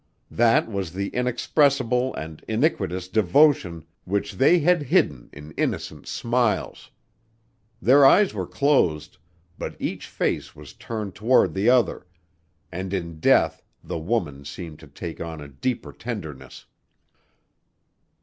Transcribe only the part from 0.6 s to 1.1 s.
was the